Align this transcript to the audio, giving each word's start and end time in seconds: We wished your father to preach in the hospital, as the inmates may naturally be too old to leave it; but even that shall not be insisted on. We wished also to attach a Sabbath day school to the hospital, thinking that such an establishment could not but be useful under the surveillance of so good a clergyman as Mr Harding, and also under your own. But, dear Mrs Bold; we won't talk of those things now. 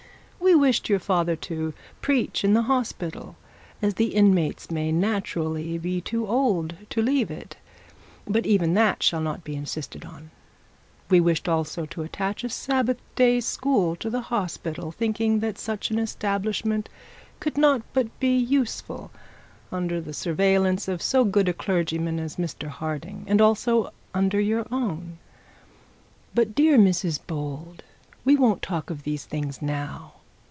We 0.43 0.55
wished 0.55 0.89
your 0.89 0.99
father 0.99 1.35
to 1.37 1.73
preach 2.01 2.43
in 2.43 2.53
the 2.53 2.63
hospital, 2.63 3.35
as 3.81 3.93
the 3.93 4.07
inmates 4.13 4.69
may 4.71 4.91
naturally 4.91 5.77
be 5.77 6.01
too 6.01 6.27
old 6.27 6.75
to 6.89 7.01
leave 7.01 7.29
it; 7.31 7.55
but 8.27 8.45
even 8.45 8.73
that 8.73 9.01
shall 9.03 9.21
not 9.21 9.43
be 9.43 9.55
insisted 9.55 10.03
on. 10.03 10.29
We 11.09 11.19
wished 11.19 11.47
also 11.47 11.85
to 11.85 12.01
attach 12.01 12.43
a 12.43 12.49
Sabbath 12.49 12.97
day 13.15 13.39
school 13.39 13.95
to 13.97 14.09
the 14.09 14.21
hospital, 14.23 14.91
thinking 14.91 15.39
that 15.39 15.57
such 15.59 15.89
an 15.91 15.97
establishment 15.99 16.89
could 17.39 17.57
not 17.57 17.81
but 17.93 18.19
be 18.19 18.35
useful 18.35 19.09
under 19.71 20.01
the 20.01 20.13
surveillance 20.13 20.87
of 20.87 21.01
so 21.01 21.23
good 21.23 21.49
a 21.49 21.53
clergyman 21.53 22.19
as 22.19 22.35
Mr 22.37 22.67
Harding, 22.67 23.23
and 23.27 23.41
also 23.41 23.93
under 24.13 24.39
your 24.39 24.65
own. 24.71 25.17
But, 26.35 26.55
dear 26.55 26.77
Mrs 26.79 27.19
Bold; 27.25 27.83
we 28.25 28.35
won't 28.35 28.61
talk 28.63 28.89
of 28.89 29.03
those 29.03 29.23
things 29.23 29.61
now. 29.61 30.15